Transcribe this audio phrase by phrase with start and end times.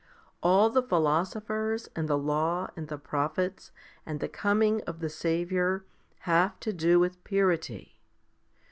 [0.41, 3.71] All the philosophers, and the law, and the prophets,
[4.03, 5.85] and the coming of the Saviour,
[6.21, 7.99] have to do with purity.